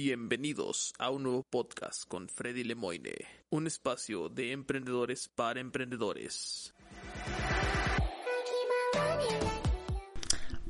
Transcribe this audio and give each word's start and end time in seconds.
Bienvenidos 0.00 0.92
a 1.00 1.10
un 1.10 1.24
nuevo 1.24 1.42
podcast 1.42 2.04
con 2.06 2.28
Freddy 2.28 2.62
Lemoine, 2.62 3.16
un 3.50 3.66
espacio 3.66 4.28
de 4.28 4.52
emprendedores 4.52 5.28
para 5.28 5.58
emprendedores. 5.58 6.72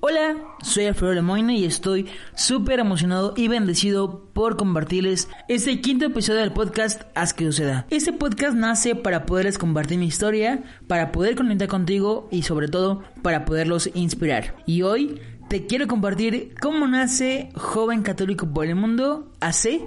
Hola, 0.00 0.36
soy 0.62 0.86
Alfredo 0.86 1.12
Lemoine 1.12 1.58
y 1.58 1.66
estoy 1.66 2.06
súper 2.34 2.80
emocionado 2.80 3.34
y 3.36 3.48
bendecido 3.48 4.30
por 4.32 4.56
compartirles 4.56 5.28
este 5.48 5.82
quinto 5.82 6.06
episodio 6.06 6.40
del 6.40 6.52
podcast 6.52 7.02
Haz 7.14 7.34
que 7.34 7.44
suceda. 7.44 7.86
Este 7.90 8.14
podcast 8.14 8.56
nace 8.56 8.94
para 8.94 9.26
poderles 9.26 9.58
compartir 9.58 9.98
mi 9.98 10.06
historia, 10.06 10.62
para 10.86 11.12
poder 11.12 11.36
conectar 11.36 11.68
contigo 11.68 12.28
y 12.30 12.44
sobre 12.44 12.68
todo 12.68 13.02
para 13.22 13.44
poderlos 13.44 13.90
inspirar. 13.94 14.54
Y 14.64 14.80
hoy 14.80 15.20
te 15.48 15.64
quiero 15.64 15.86
compartir 15.86 16.54
cómo 16.60 16.86
nace 16.86 17.48
Joven 17.54 18.02
Católico 18.02 18.46
por 18.52 18.66
el 18.66 18.74
Mundo, 18.74 19.32
AC, 19.40 19.80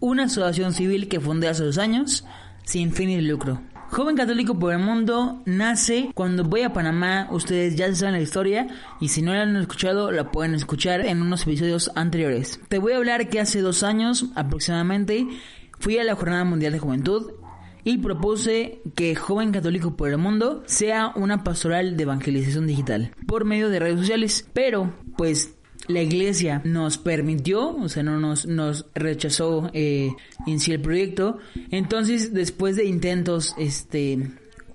una 0.00 0.24
asociación 0.24 0.72
civil 0.72 1.08
que 1.08 1.20
fundé 1.20 1.48
hace 1.48 1.64
dos 1.64 1.76
años, 1.76 2.24
sin 2.64 2.92
fin 2.92 3.10
de 3.10 3.20
lucro. 3.20 3.60
Joven 3.90 4.16
Católico 4.16 4.58
por 4.58 4.72
el 4.72 4.78
Mundo 4.78 5.42
nace 5.44 6.10
cuando 6.14 6.44
voy 6.44 6.62
a 6.62 6.72
Panamá, 6.72 7.28
ustedes 7.30 7.76
ya 7.76 7.94
saben 7.94 8.14
la 8.14 8.22
historia 8.22 8.68
y 9.00 9.08
si 9.08 9.20
no 9.20 9.34
la 9.34 9.42
han 9.42 9.54
escuchado 9.56 10.10
la 10.12 10.30
pueden 10.30 10.54
escuchar 10.54 11.04
en 11.04 11.20
unos 11.20 11.42
episodios 11.42 11.90
anteriores. 11.94 12.58
Te 12.68 12.78
voy 12.78 12.94
a 12.94 12.96
hablar 12.96 13.28
que 13.28 13.38
hace 13.38 13.60
dos 13.60 13.82
años 13.82 14.30
aproximadamente 14.34 15.28
fui 15.78 15.98
a 15.98 16.04
la 16.04 16.14
Jornada 16.14 16.44
Mundial 16.44 16.72
de 16.72 16.78
Juventud 16.78 17.32
y 17.84 17.98
propuse 17.98 18.80
que 18.94 19.14
Joven 19.14 19.52
Católico 19.52 19.96
por 19.96 20.10
el 20.10 20.18
Mundo 20.18 20.62
sea 20.66 21.12
una 21.16 21.44
pastoral 21.44 21.96
de 21.96 22.02
evangelización 22.04 22.66
digital 22.66 23.14
por 23.26 23.44
medio 23.44 23.68
de 23.68 23.80
redes 23.80 24.00
sociales, 24.00 24.48
pero 24.52 24.94
pues 25.16 25.54
la 25.88 26.00
iglesia 26.00 26.62
nos 26.64 26.98
permitió, 26.98 27.76
o 27.76 27.88
sea, 27.88 28.02
no 28.02 28.18
nos, 28.18 28.86
rechazó 28.94 29.70
eh, 29.72 30.12
en 30.46 30.60
sí 30.60 30.72
el 30.72 30.80
proyecto. 30.80 31.38
Entonces, 31.70 32.32
después 32.32 32.76
de 32.76 32.84
intentos, 32.84 33.54
este, 33.58 34.30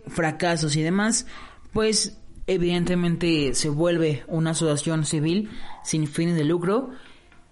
fracasos 0.07 0.75
y 0.75 0.81
demás, 0.81 1.25
pues 1.71 2.17
evidentemente 2.45 3.53
se 3.53 3.69
vuelve 3.69 4.23
una 4.27 4.51
asociación 4.51 5.05
civil 5.05 5.49
sin 5.83 6.07
fines 6.07 6.35
de 6.35 6.43
lucro. 6.43 6.91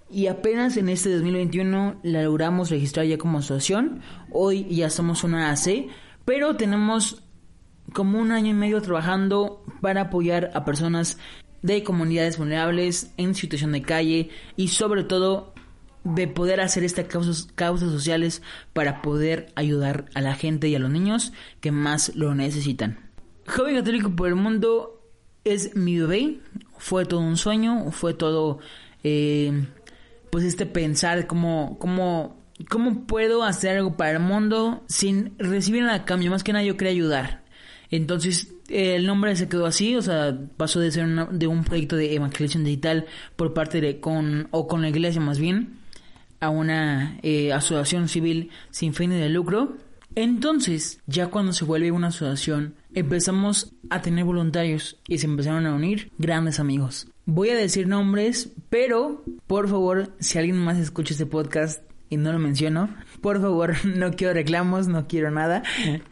Y 0.09 0.28
apenas 0.28 0.78
en 0.78 0.89
este 0.89 1.11
2021 1.14 2.00
la 2.03 2.23
logramos 2.23 2.70
registrar 2.70 3.06
ya 3.06 3.17
como 3.17 3.39
asociación. 3.39 4.02
Hoy 4.31 4.66
ya 4.70 4.89
somos 4.89 5.23
una 5.23 5.52
AC, 5.52 5.88
pero 6.25 6.56
tenemos 6.56 7.23
como 7.94 8.20
un 8.20 8.31
año 8.31 8.52
y 8.52 8.53
medio 8.53 8.81
trabajando 8.81 9.64
para 9.81 10.02
apoyar 10.02 10.52
a 10.53 10.66
personas 10.66 11.17
de 11.62 11.84
comunidades 11.84 12.38
vulnerables 12.38 13.12
en 13.17 13.34
situación 13.34 13.72
de 13.72 13.81
calle 13.81 14.30
y 14.56 14.67
sobre 14.67 15.03
todo 15.03 15.53
de 16.03 16.28
poder 16.28 16.62
hacer 16.62 16.84
estas 16.84 17.08
causas, 17.08 17.47
causas 17.56 17.91
sociales 17.91 18.44
para 18.74 19.02
poder 19.02 19.52
ayudar 19.56 20.06
a 20.13 20.22
la 20.22 20.35
gente 20.35 20.68
y 20.68 20.75
a 20.75 20.79
los 20.79 20.91
niños 20.91 21.34
que 21.62 21.72
más 21.72 22.16
lo 22.16 22.35
necesitan. 22.35 23.00
Joven 23.47 23.75
Católico 23.75 24.16
por 24.16 24.28
el 24.28 24.35
Mundo 24.35 25.02
es 25.44 25.75
mi 25.75 26.00
bebé, 26.00 26.40
fue 26.78 27.06
todo 27.06 27.22
un 27.22 27.38
sueño, 27.38 27.91
fue 27.91 28.13
todo 28.13 28.59
eh, 29.03 29.66
pues 30.35 30.44
este 30.44 30.66
pensar 30.66 31.28
cómo, 31.28 31.78
cómo, 31.79 32.35
cómo 32.69 33.07
puedo 33.07 33.46
hacer 33.46 33.78
algo 33.78 33.96
para 33.96 34.12
el 34.12 34.19
mundo 34.19 34.84
sin 34.85 35.31
recibir 35.40 35.84
nada 35.84 36.00
a 36.00 36.03
cambio, 36.03 36.29
más 36.29 36.44
que 36.44 36.51
nada 36.51 36.66
yo 36.66 36.75
quería 36.75 36.91
ayudar. 36.91 37.46
Entonces 37.90 38.53
el 38.68 39.06
nombre 39.06 39.34
se 39.38 39.47
quedó 39.47 39.66
así, 39.66 39.96
o 39.96 40.01
sea, 40.01 40.38
pasó 40.57 40.81
de 40.81 40.91
ser 40.91 41.07
de 41.29 41.47
un 41.47 41.63
proyecto 41.63 41.96
de 41.96 42.16
evangelización 42.16 42.66
digital 42.66 43.06
por 43.38 43.53
parte 43.53 43.79
de 43.79 44.01
con 44.01 44.50
o 44.51 44.68
con 44.68 44.81
la 44.81 44.90
iglesia 44.90 45.22
más 45.22 45.40
bien 45.40 45.78
a 46.41 46.50
una 46.50 47.17
eh, 47.23 47.53
asociación 47.53 48.09
civil 48.09 48.50
sin 48.72 48.94
fines 48.94 49.22
de 49.22 49.29
lucro. 49.29 49.78
Entonces, 50.16 51.00
ya 51.07 51.28
cuando 51.28 51.53
se 51.53 51.63
vuelve 51.63 51.91
una 51.91 52.07
asociación, 52.07 52.75
empezamos 52.94 53.72
a 53.90 54.02
tener 54.02 54.25
voluntarios 54.25 54.97
y 55.07 55.17
se 55.17 55.28
empezaron 55.28 55.66
a 55.66 55.73
unir 55.73 56.12
grandes 56.17 56.59
amigos. 56.59 57.07
Voy 57.28 57.50
a 57.50 57.56
decir 57.56 57.88
nombres, 57.88 58.52
pero 58.69 59.24
por 59.47 59.68
favor, 59.68 60.13
si 60.19 60.38
alguien 60.38 60.58
más 60.58 60.78
escucha 60.78 61.13
este 61.13 61.25
podcast 61.25 61.81
y 62.08 62.18
no 62.18 62.31
lo 62.31 62.38
menciono, 62.38 62.90
por 63.19 63.41
favor, 63.41 63.74
no 63.86 64.12
quiero 64.12 64.34
reclamos, 64.34 64.88
no 64.88 65.08
quiero 65.08 65.31
nada. 65.31 65.64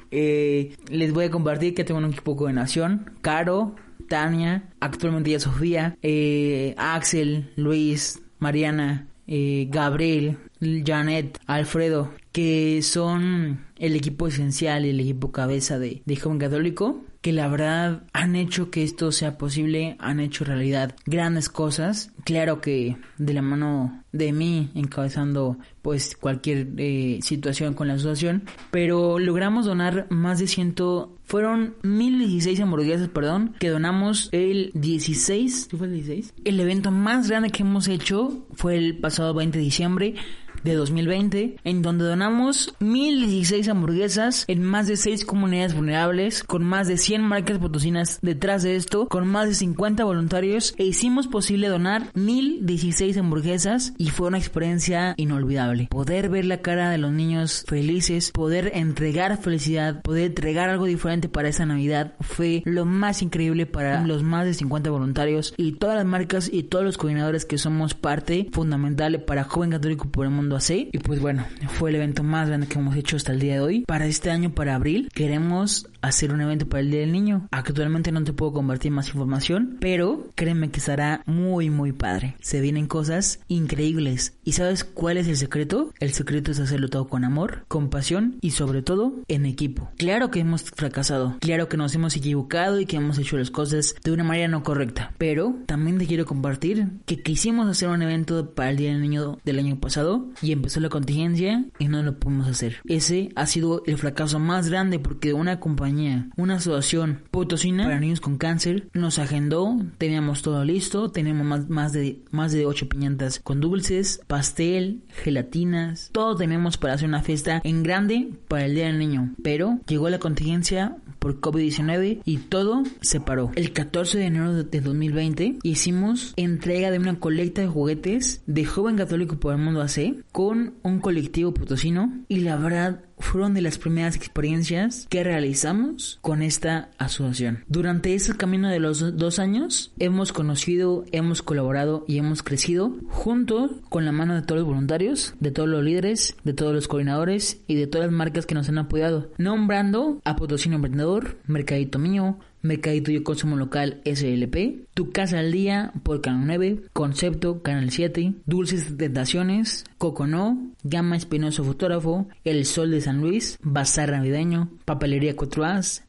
Eh, 0.10 0.76
les 0.90 1.14
voy 1.14 1.26
a 1.26 1.32
compartir 1.32 1.76
que 1.76 1.84
tengo 1.84 2.00
un 2.00 2.12
equipo 2.12 2.32
de 2.32 2.38
coordinación. 2.38 3.12
Caro, 3.22 3.76
Tania, 4.10 4.70
actualmente 4.80 5.30
ya 5.30 5.40
Sofía, 5.40 5.98
eh, 6.02 6.74
Axel, 6.78 7.52
Luis, 7.58 8.20
Mariana, 8.40 9.08
eh, 9.28 9.68
Gabriel, 9.70 10.38
Janet, 10.60 11.40
Alfredo, 11.46 12.12
que 12.32 12.82
son 12.82 13.66
el 13.78 13.96
equipo 13.96 14.28
esencial, 14.28 14.86
el 14.86 15.00
equipo 15.00 15.32
cabeza 15.32 15.78
de, 15.78 16.02
de 16.06 16.16
Joven 16.16 16.40
Católico 16.40 17.04
que 17.24 17.32
la 17.32 17.48
verdad 17.48 18.04
han 18.12 18.36
hecho 18.36 18.70
que 18.70 18.84
esto 18.84 19.14
sea 19.14 19.38
posible, 19.38 19.96
han 20.00 20.20
hecho 20.20 20.44
realidad 20.44 20.94
grandes 21.06 21.48
cosas. 21.48 22.12
Claro 22.26 22.60
que 22.60 22.98
de 23.18 23.34
la 23.34 23.42
mano 23.42 24.04
de 24.12 24.34
mí 24.34 24.70
encabezando 24.76 25.58
pues 25.82 26.18
cualquier 26.18 26.68
eh, 26.78 27.20
situación 27.22 27.76
con 27.76 27.88
la 27.88 27.94
asociación, 27.94 28.44
pero 28.72 29.20
logramos 29.20 29.66
donar 29.66 30.06
más 30.10 30.40
de 30.40 30.48
ciento 30.48 31.18
fueron 31.24 31.76
1016 31.84 32.60
hamburguesas, 32.60 33.08
perdón, 33.08 33.56
que 33.58 33.70
donamos 33.70 34.28
el 34.34 34.72
16, 34.74 35.70
¿qué 35.72 35.78
fue 35.78 35.88
el 35.88 35.94
16? 35.94 36.34
El 36.44 36.60
evento 36.60 36.92
más 36.92 37.30
grande 37.30 37.52
que 37.52 37.64
hemos 37.64 37.88
hecho 37.88 38.46
fue 38.54 38.76
el 38.76 38.98
pasado 38.98 39.34
20 39.34 39.58
de 39.58 39.64
diciembre 39.64 40.16
de 40.64 40.76
2020, 40.76 41.58
en 41.64 41.82
donde 41.82 42.06
donamos 42.06 42.74
1016 42.80 43.68
hamburguesas 43.70 44.46
en 44.48 44.64
más 44.64 44.88
de 44.88 44.98
6 44.98 45.26
comunidades 45.26 45.76
vulnerables, 45.76 46.44
con 46.44 46.64
más 46.64 46.88
de 46.88 46.98
100 46.98 47.22
marcas 47.22 47.58
potosinas 47.58 48.20
detrás 48.22 48.64
de 48.64 48.76
esto, 48.76 49.08
con 49.08 49.28
más 49.28 49.48
de 49.48 49.56
50 49.56 50.04
voluntarios, 50.04 50.74
e 50.78 50.86
hicimos 50.86 51.28
posible 51.28 51.68
donar 51.68 52.10
1016 52.14 53.18
hamburguesas 53.18 53.94
y 53.98 54.10
fue 54.10 54.28
una 54.28 54.38
experiencia 54.38 55.14
inolvidable. 55.18 55.88
Poder 55.90 56.30
ver 56.30 56.46
la 56.46 56.62
cara 56.62 56.90
de 56.90 56.98
los 56.98 57.12
niños 57.12 57.66
felices, 57.68 58.32
poder 58.32 58.72
entregar 58.74 59.38
felicidad, 59.42 60.02
poder 60.02 60.28
entregar 60.28 60.70
algo 60.70 60.86
diferente 60.86 61.30
para 61.30 61.50
esa 61.50 61.66
Navidad 61.66 62.14
fue 62.20 62.62
lo 62.66 62.86
más 62.86 63.22
increíble 63.22 63.66
para 63.66 64.06
los 64.06 64.24
más 64.24 64.46
de 64.46 64.54
50 64.54 64.90
voluntarios 64.90 65.54
y 65.58 65.74
todas 65.74 65.96
las 65.96 66.06
marcas 66.06 66.50
y 66.52 66.64
todos 66.64 66.84
los 66.84 66.98
coordinadores 66.98 67.46
que 67.46 67.58
somos 67.58 67.94
parte 67.94 68.48
fundamental 68.52 69.24
para 69.24 69.44
Joven 69.44 69.72
Católico 69.72 70.10
por 70.10 70.26
el 70.26 70.32
Mundo 70.32 70.53
así. 70.56 70.90
Y 70.92 71.00
pues 71.00 71.20
bueno, 71.20 71.46
fue 71.78 71.90
el 71.90 71.98
evento 71.98 72.24
más 72.24 72.48
grande 72.48 72.68
que 72.68 72.80
hemos 72.80 72.96
hecho 72.96 73.16
hasta 73.16 73.32
el 73.32 73.40
día 73.40 73.56
de 73.56 73.62
hoy. 73.62 73.82
Para 73.88 74.06
este 74.08 74.32
año, 74.32 74.54
para 74.54 74.76
abril, 74.76 75.10
queremos 75.14 75.88
hacer 76.04 76.32
un 76.32 76.42
evento 76.42 76.68
para 76.68 76.82
el 76.82 76.92
Día 76.92 77.00
del 77.00 77.12
Niño. 77.12 77.48
Actualmente 77.52 78.12
no 78.12 78.24
te 78.24 78.34
puedo 78.34 78.54
compartir 78.54 78.92
más 78.92 79.08
información, 79.08 79.78
pero 79.80 80.32
créeme 80.36 80.70
que 80.70 80.80
estará 80.80 81.24
muy, 81.26 81.70
muy 81.70 81.94
padre. 81.94 82.36
Se 82.42 82.62
vienen 82.62 82.88
cosas 82.88 83.40
increíbles. 83.48 84.34
¿Y 84.44 84.52
sabes 84.52 84.84
cuál 84.84 85.18
es 85.18 85.28
el 85.28 85.38
secreto? 85.38 85.92
El 86.00 86.14
secreto 86.14 86.52
es 86.52 86.60
hacerlo 86.60 86.90
todo 86.90 87.08
con 87.08 87.24
amor, 87.24 87.66
con 87.68 87.90
pasión 87.90 88.38
y 88.42 88.52
sobre 88.52 88.82
todo 88.82 89.14
en 89.28 89.46
equipo. 89.46 89.90
Claro 89.98 90.30
que 90.30 90.42
hemos 90.42 90.64
fracasado, 90.64 91.38
claro 91.40 91.70
que 91.70 91.78
nos 91.78 91.96
hemos 91.96 92.16
equivocado 92.16 92.80
y 92.80 92.86
que 92.86 92.98
hemos 92.98 93.18
hecho 93.18 93.38
las 93.38 93.52
cosas 93.52 93.96
de 94.04 94.12
una 94.12 94.24
manera 94.24 94.48
no 94.48 94.64
correcta, 94.64 95.14
pero 95.18 95.56
también 95.66 95.98
te 95.98 96.06
quiero 96.06 96.26
compartir 96.26 96.90
que 97.06 97.22
quisimos 97.22 97.68
hacer 97.68 97.90
un 97.90 98.02
evento 98.02 98.54
para 98.54 98.70
el 98.70 98.78
Día 98.78 98.92
del 98.92 99.02
Niño 99.02 99.40
del 99.46 99.60
año 99.60 99.80
pasado 99.80 100.28
y 100.42 100.52
empezó 100.52 100.80
la 100.80 100.90
contingencia 100.90 101.66
y 101.80 101.88
no 101.88 102.04
lo 102.04 102.20
pudimos 102.20 102.48
hacer. 102.48 102.78
Ese 102.86 103.30
ha 103.36 103.46
sido 103.46 103.84
el 103.86 103.98
fracaso 103.98 104.40
más 104.40 104.70
grande 104.70 105.00
porque 105.00 105.34
una 105.34 105.60
compañía, 105.60 105.93
una 106.36 106.56
asociación 106.56 107.20
potosina 107.32 107.86
para 107.86 108.00
niños 108.00 108.22
con 108.22 108.38
cáncer 108.38 108.88
nos 108.94 109.20
agendó, 109.20 109.78
teníamos 109.98 110.42
todo 110.42 110.64
listo, 110.66 111.12
teníamos 111.12 111.46
más, 111.46 111.70
más 111.70 111.94
de 111.94 112.20
más 112.32 112.52
de 112.52 112.66
8 112.66 112.90
piñatas 112.90 113.40
con 113.40 113.60
dulces, 113.60 114.22
pastel, 114.28 115.02
gelatinas, 115.10 116.10
todo 116.12 116.36
tenemos 116.36 116.78
para 116.78 116.94
hacer 116.94 117.08
una 117.08 117.24
fiesta 117.24 117.62
en 117.64 117.84
grande 117.84 118.32
para 118.48 118.66
el 118.66 118.76
Día 118.76 118.88
del 118.88 119.00
Niño, 119.00 119.34
pero 119.44 119.80
llegó 119.88 120.10
la 120.10 120.20
contingencia 120.20 120.98
por 121.20 121.40
COVID-19 121.40 122.22
y 122.26 122.38
todo 122.38 122.84
se 123.00 123.22
paró. 123.22 123.52
El 123.56 123.72
14 123.72 124.18
de 124.18 124.26
enero 124.26 124.54
de 124.64 124.82
2020 124.82 125.60
hicimos 125.64 126.34
entrega 126.36 126.92
de 126.92 127.00
una 127.00 127.20
colecta 127.20 127.62
de 127.62 127.68
juguetes 127.68 128.42
de 128.46 128.66
Joven 128.66 128.98
Católico 128.98 129.38
por 129.38 129.54
el 129.54 129.62
Mundo 129.62 129.82
AC 129.82 130.24
con 130.32 130.74
un 130.84 131.00
colectivo 131.00 131.54
potosino 131.54 132.12
y 132.28 132.40
la 132.40 132.58
verdad 132.58 133.04
fueron 133.20 133.54
de 133.54 133.62
las 133.62 133.78
primeras 133.78 134.16
experiencias 134.16 135.08
que 135.10 135.24
realizamos 135.24 136.20
con 136.22 136.42
esta 136.42 136.90
asociación. 136.98 137.64
Durante 137.68 138.14
ese 138.16 138.36
camino 138.36 138.70
de 138.70 138.80
los 138.80 139.18
dos 139.18 139.40
años 139.40 139.92
hemos 140.00 140.34
conocido, 140.34 141.06
hemos 141.12 141.42
colaborado 141.42 142.06
y 142.08 142.18
hemos 142.18 142.44
crecido 142.44 142.96
junto 143.10 143.82
con 143.90 144.06
la 144.06 144.12
mano 144.12 144.36
de 144.36 144.42
todos 144.42 144.60
los 144.60 144.68
voluntarios, 144.68 145.34
de 145.40 145.52
todos 145.52 145.70
los 145.70 145.84
líderes, 145.84 146.36
de 146.44 146.54
todos 146.54 146.74
los 146.74 146.88
coordinadores 146.88 147.62
y 147.68 147.76
de 147.76 147.88
todas 147.88 148.08
las 148.08 148.16
marcas 148.16 148.46
que 148.46 148.56
nos 148.56 148.70
han 148.70 148.78
apoyado, 148.78 149.32
nombrando 149.38 150.22
a 150.24 150.36
Potosino 150.36 150.76
Emprendedor, 150.76 151.38
Mercadito 151.46 152.00
Mío, 152.00 152.38
Mercadito 152.64 153.12
y 153.12 153.22
Consumo 153.22 153.58
Local 153.58 154.02
SLP, 154.06 154.88
Tu 154.94 155.12
Casa 155.12 155.40
al 155.40 155.52
Día 155.52 155.92
por 156.02 156.22
Canal 156.22 156.48
9, 156.48 156.84
Concepto 156.94 157.62
Canal 157.62 157.92
7, 157.92 158.34
Dulces 158.46 158.98
Tentaciones, 158.98 159.84
Coconó, 159.98 160.72
Gama 160.84 161.18
Espinoso 161.18 161.64
Fotógrafo, 161.64 162.28
El 162.44 162.66
Sol 162.66 162.92
de 162.92 163.02
San 163.02 163.22
Luis, 163.22 163.60
Bazar 163.62 164.12
Navideño, 164.12 164.70
Papelería 164.86 165.36
Cuatro 165.36 165.66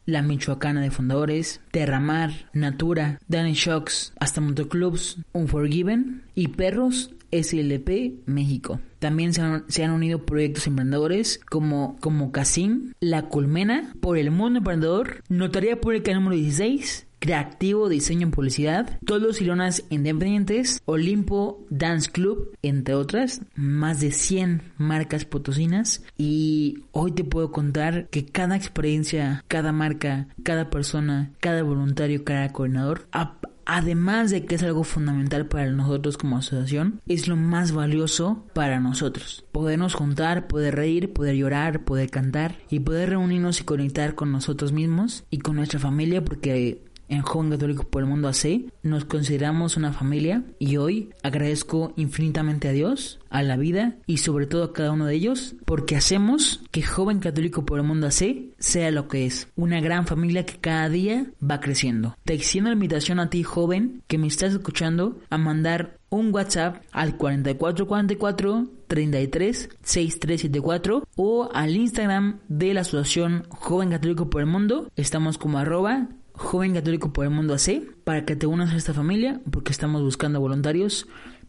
La 0.06 0.22
Michoacana 0.22 0.80
de 0.80 0.90
Fundadores, 0.90 1.60
Terramar, 1.70 2.48
Natura, 2.52 3.18
Danny 3.28 3.54
Shocks, 3.54 4.12
hasta 4.18 4.40
Motoclubs, 4.40 5.18
Unforgiven 5.32 6.22
y 6.34 6.48
Perros 6.48 7.10
SLP 7.34 8.22
México. 8.26 8.80
También 8.98 9.34
se 9.34 9.84
han, 9.84 9.90
unido 9.90 10.24
proyectos 10.24 10.66
emprendedores 10.66 11.40
como, 11.50 11.96
como 12.00 12.32
Casim, 12.32 12.92
La 13.00 13.28
Colmena, 13.28 13.92
Por 14.00 14.16
el 14.16 14.30
Mundo 14.30 14.58
Emprendedor, 14.58 15.22
Notaría 15.28 15.80
Pública 15.80 16.14
número 16.14 16.36
16, 16.36 17.06
Creativo 17.18 17.88
Diseño 17.88 18.26
en 18.26 18.30
Publicidad, 18.30 18.98
Todos 19.06 19.40
Ilonas 19.40 19.84
Independientes, 19.90 20.82
Olimpo 20.84 21.64
Dance 21.70 22.10
Club, 22.10 22.52
entre 22.62 22.94
otras, 22.94 23.40
más 23.54 24.00
de 24.00 24.10
100 24.10 24.62
marcas 24.76 25.24
potosinas 25.24 26.02
y 26.18 26.84
hoy 26.92 27.12
te 27.12 27.24
puedo 27.24 27.50
contar 27.50 28.08
que 28.08 28.26
cada 28.26 28.56
experiencia, 28.56 29.42
cada 29.48 29.72
marca, 29.72 30.28
cada 30.42 30.70
persona, 30.70 31.32
cada 31.40 31.62
voluntario, 31.62 32.24
cada 32.24 32.52
coordinador 32.52 33.06
ha 33.12 33.38
además 33.66 34.30
de 34.30 34.44
que 34.44 34.54
es 34.54 34.62
algo 34.62 34.84
fundamental 34.84 35.46
para 35.46 35.70
nosotros 35.70 36.16
como 36.16 36.38
asociación, 36.38 37.00
es 37.06 37.28
lo 37.28 37.36
más 37.36 37.72
valioso 37.72 38.44
para 38.54 38.80
nosotros. 38.80 39.44
Podernos 39.52 39.94
juntar, 39.94 40.46
poder 40.46 40.74
reír, 40.74 41.12
poder 41.12 41.36
llorar, 41.36 41.84
poder 41.84 42.10
cantar 42.10 42.56
y 42.70 42.80
poder 42.80 43.10
reunirnos 43.10 43.60
y 43.60 43.64
conectar 43.64 44.14
con 44.14 44.32
nosotros 44.32 44.72
mismos 44.72 45.24
y 45.30 45.38
con 45.38 45.56
nuestra 45.56 45.78
familia 45.80 46.24
porque 46.24 46.84
en 47.08 47.22
Joven 47.22 47.50
Católico 47.50 47.84
por 47.84 48.02
el 48.02 48.08
Mundo 48.08 48.28
AC 48.28 48.72
nos 48.82 49.04
consideramos 49.04 49.76
una 49.76 49.92
familia 49.92 50.44
y 50.58 50.76
hoy 50.76 51.10
agradezco 51.22 51.92
infinitamente 51.96 52.68
a 52.68 52.72
Dios, 52.72 53.20
a 53.30 53.42
la 53.42 53.56
vida 53.56 53.96
y 54.06 54.18
sobre 54.18 54.46
todo 54.46 54.64
a 54.64 54.72
cada 54.72 54.92
uno 54.92 55.06
de 55.06 55.14
ellos 55.14 55.56
porque 55.64 55.96
hacemos 55.96 56.62
que 56.70 56.82
Joven 56.82 57.18
Católico 57.18 57.64
por 57.64 57.78
el 57.78 57.86
Mundo 57.86 58.06
AC 58.06 58.54
sea 58.58 58.90
lo 58.90 59.08
que 59.08 59.26
es, 59.26 59.48
una 59.56 59.80
gran 59.80 60.06
familia 60.06 60.46
que 60.46 60.58
cada 60.58 60.88
día 60.88 61.26
va 61.42 61.60
creciendo. 61.60 62.16
Te 62.24 62.34
extiendo 62.34 62.70
la 62.70 62.74
invitación 62.74 63.20
a 63.20 63.30
ti 63.30 63.42
joven 63.42 64.02
que 64.06 64.18
me 64.18 64.26
estás 64.26 64.52
escuchando 64.52 65.18
a 65.30 65.38
mandar 65.38 65.98
un 66.10 66.32
WhatsApp 66.32 66.82
al 66.92 67.16
4444 67.16 68.68
33 68.86 69.70
6374 69.82 71.08
o 71.16 71.50
al 71.52 71.76
Instagram 71.76 72.38
de 72.48 72.74
la 72.74 72.82
Asociación 72.82 73.46
Joven 73.48 73.90
Católico 73.90 74.30
por 74.30 74.40
el 74.40 74.46
Mundo. 74.46 74.90
Estamos 74.96 75.38
como 75.38 75.58
arroba 75.58 76.08
Joven 76.34 76.74
Católico 76.74 77.12
por 77.12 77.24
el 77.24 77.30
Mundo 77.30 77.54
AC 77.54 77.82
para 78.04 78.24
que 78.24 78.36
te 78.36 78.46
unas 78.46 78.72
a 78.72 78.76
esta 78.76 78.92
familia 78.92 79.40
porque 79.50 79.72
estamos 79.72 80.02
buscando 80.02 80.40
voluntarios 80.40 81.06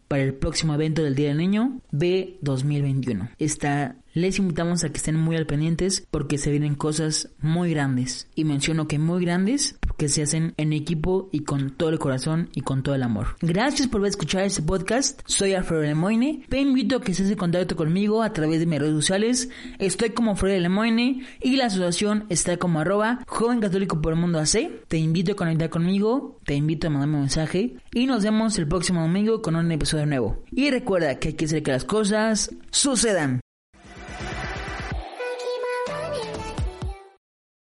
para 0.08 0.22
el 0.22 0.34
próximo 0.34 0.74
evento 0.74 1.02
del 1.02 1.14
Día 1.14 1.28
del 1.28 1.38
Niño 1.38 1.80
de 1.90 2.38
2021. 2.42 3.30
Está 3.38 3.96
les 4.16 4.38
invitamos 4.38 4.82
a 4.82 4.88
que 4.88 4.96
estén 4.96 5.16
muy 5.16 5.36
al 5.36 5.46
pendientes 5.46 6.06
porque 6.10 6.38
se 6.38 6.50
vienen 6.50 6.74
cosas 6.74 7.28
muy 7.38 7.70
grandes. 7.70 8.28
Y 8.34 8.44
menciono 8.44 8.88
que 8.88 8.98
muy 8.98 9.22
grandes 9.22 9.76
porque 9.82 10.08
se 10.08 10.22
hacen 10.22 10.54
en 10.56 10.72
equipo 10.72 11.28
y 11.32 11.40
con 11.40 11.70
todo 11.76 11.90
el 11.90 11.98
corazón 11.98 12.48
y 12.54 12.62
con 12.62 12.82
todo 12.82 12.94
el 12.94 13.02
amor. 13.02 13.36
Gracias 13.42 13.88
por 13.88 14.04
escuchar 14.06 14.44
este 14.44 14.62
podcast. 14.62 15.20
Soy 15.26 15.52
Alfredo 15.52 15.82
Lemoine. 15.82 16.46
Te 16.48 16.58
invito 16.58 16.96
a 16.96 17.02
que 17.02 17.12
estés 17.12 17.30
en 17.30 17.36
contacto 17.36 17.76
conmigo 17.76 18.22
a 18.22 18.32
través 18.32 18.58
de 18.58 18.64
mis 18.64 18.78
redes 18.78 18.94
sociales. 18.94 19.50
Estoy 19.78 20.10
como 20.10 20.30
Alfredo 20.30 20.58
Lemoine 20.60 21.26
y 21.42 21.56
la 21.56 21.66
asociación 21.66 22.24
está 22.30 22.56
como 22.56 22.80
arroba 22.80 23.20
joven 23.26 23.60
católico 23.60 24.00
por 24.00 24.14
el 24.14 24.18
mundo 24.18 24.38
AC. 24.38 24.86
Te 24.88 24.96
invito 24.96 25.32
a 25.32 25.36
conectar 25.36 25.68
conmigo, 25.68 26.40
te 26.46 26.54
invito 26.54 26.86
a 26.86 26.90
mandarme 26.90 27.16
un 27.16 27.20
mensaje 27.20 27.76
y 27.92 28.06
nos 28.06 28.24
vemos 28.24 28.58
el 28.58 28.66
próximo 28.66 29.02
domingo 29.02 29.42
con 29.42 29.56
un 29.56 29.70
episodio 29.72 30.06
nuevo. 30.06 30.42
Y 30.52 30.70
recuerda 30.70 31.18
que 31.18 31.28
hay 31.28 31.34
que 31.34 31.44
hacer 31.44 31.62
que 31.62 31.72
las 31.72 31.84
cosas 31.84 32.50
sucedan. 32.70 33.40